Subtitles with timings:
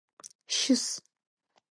[0.57, 0.83] Щыс!